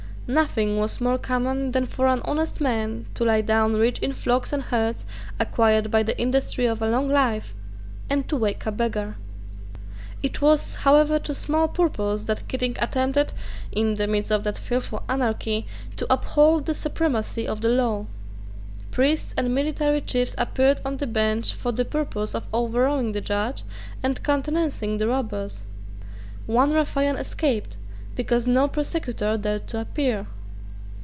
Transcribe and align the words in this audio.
Nothing 0.33 0.77
was 0.77 1.01
more 1.01 1.17
common 1.17 1.73
than 1.73 1.85
for 1.85 2.07
an 2.07 2.21
honest 2.23 2.61
man 2.61 3.05
to 3.15 3.25
lie 3.25 3.41
down 3.41 3.73
rich 3.73 3.99
in 3.99 4.13
flocks 4.13 4.53
and 4.53 4.63
herds 4.63 5.03
acquired 5.41 5.91
by 5.91 6.03
the 6.03 6.17
industry 6.17 6.65
of 6.67 6.81
a 6.81 6.87
long 6.89 7.09
life, 7.09 7.53
and 8.09 8.29
to 8.29 8.37
wake 8.37 8.65
a 8.65 8.71
beggar. 8.71 9.17
It 10.23 10.41
was 10.41 10.75
however 10.85 11.19
to 11.19 11.33
small 11.35 11.67
purpose 11.67 12.23
that 12.25 12.47
Keating 12.47 12.77
attempted, 12.79 13.33
in 13.73 13.95
the 13.95 14.07
midst 14.07 14.31
of 14.31 14.45
that 14.45 14.57
fearful 14.57 15.03
anarchy, 15.09 15.67
to 15.97 16.07
uphold 16.09 16.65
the 16.65 16.73
supremacy 16.73 17.45
of 17.45 17.59
the 17.59 17.67
law. 17.67 18.05
Priests 18.89 19.33
and 19.35 19.53
military 19.53 19.99
chiefs 19.99 20.35
appeared 20.37 20.79
on 20.85 20.95
the 20.95 21.07
bench 21.07 21.53
for 21.53 21.73
the 21.73 21.83
purpose 21.83 22.33
of 22.33 22.47
overawing 22.53 23.11
the 23.11 23.19
judge 23.19 23.63
and 24.01 24.23
countenancing 24.23 24.95
the 24.97 25.09
robbers. 25.09 25.63
One 26.45 26.71
ruffian 26.71 27.17
escaped 27.17 27.75
because 28.13 28.45
no 28.45 28.67
prosecutor 28.67 29.37
dared 29.37 29.65
to 29.65 29.79
appear. 29.79 30.27